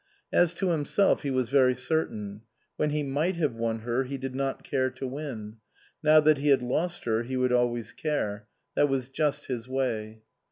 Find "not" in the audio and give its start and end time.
4.33-4.63